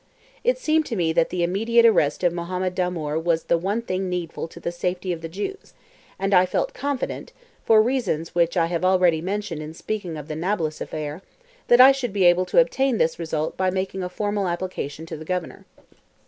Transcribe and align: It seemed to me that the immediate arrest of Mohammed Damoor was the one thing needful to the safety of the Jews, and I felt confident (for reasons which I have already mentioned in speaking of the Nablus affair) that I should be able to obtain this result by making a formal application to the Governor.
It 0.43 0.57
seemed 0.57 0.87
to 0.87 0.95
me 0.95 1.13
that 1.13 1.29
the 1.29 1.43
immediate 1.43 1.85
arrest 1.85 2.23
of 2.23 2.33
Mohammed 2.33 2.73
Damoor 2.73 3.19
was 3.19 3.43
the 3.43 3.57
one 3.59 3.83
thing 3.83 4.09
needful 4.09 4.47
to 4.47 4.59
the 4.59 4.71
safety 4.71 5.13
of 5.13 5.21
the 5.21 5.29
Jews, 5.29 5.75
and 6.17 6.33
I 6.33 6.47
felt 6.47 6.73
confident 6.73 7.33
(for 7.63 7.83
reasons 7.83 8.33
which 8.33 8.57
I 8.57 8.65
have 8.65 8.83
already 8.83 9.21
mentioned 9.21 9.61
in 9.61 9.75
speaking 9.75 10.17
of 10.17 10.27
the 10.27 10.35
Nablus 10.35 10.81
affair) 10.81 11.21
that 11.67 11.79
I 11.79 11.91
should 11.91 12.13
be 12.13 12.23
able 12.25 12.45
to 12.45 12.57
obtain 12.59 12.97
this 12.97 13.19
result 13.19 13.55
by 13.55 13.69
making 13.69 14.01
a 14.01 14.09
formal 14.09 14.47
application 14.47 15.05
to 15.05 15.17
the 15.17 15.23
Governor. 15.23 15.67